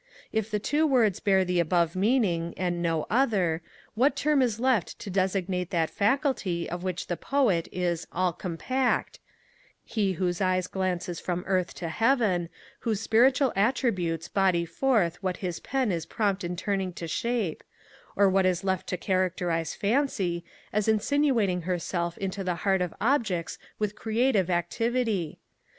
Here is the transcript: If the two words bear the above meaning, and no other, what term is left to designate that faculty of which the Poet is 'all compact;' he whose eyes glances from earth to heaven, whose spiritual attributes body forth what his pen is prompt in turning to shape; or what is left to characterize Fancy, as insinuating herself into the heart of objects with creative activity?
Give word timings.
If 0.33 0.49
the 0.49 0.57
two 0.57 0.87
words 0.87 1.19
bear 1.19 1.45
the 1.45 1.59
above 1.59 1.95
meaning, 1.95 2.55
and 2.57 2.81
no 2.81 3.05
other, 3.11 3.61
what 3.93 4.15
term 4.15 4.41
is 4.41 4.59
left 4.59 4.97
to 4.97 5.11
designate 5.11 5.69
that 5.69 5.91
faculty 5.91 6.67
of 6.67 6.81
which 6.81 7.05
the 7.05 7.15
Poet 7.15 7.67
is 7.71 8.07
'all 8.11 8.33
compact;' 8.33 9.19
he 9.85 10.13
whose 10.13 10.41
eyes 10.41 10.65
glances 10.65 11.19
from 11.19 11.43
earth 11.45 11.75
to 11.75 11.89
heaven, 11.89 12.49
whose 12.79 12.99
spiritual 12.99 13.53
attributes 13.55 14.27
body 14.27 14.65
forth 14.65 15.21
what 15.21 15.37
his 15.37 15.59
pen 15.59 15.91
is 15.91 16.07
prompt 16.07 16.43
in 16.43 16.55
turning 16.55 16.93
to 16.93 17.07
shape; 17.07 17.63
or 18.15 18.27
what 18.27 18.47
is 18.47 18.63
left 18.63 18.87
to 18.87 18.97
characterize 18.97 19.75
Fancy, 19.75 20.43
as 20.73 20.87
insinuating 20.87 21.61
herself 21.61 22.17
into 22.17 22.43
the 22.43 22.55
heart 22.65 22.81
of 22.81 22.91
objects 22.99 23.59
with 23.77 23.95
creative 23.95 24.49
activity? 24.49 25.37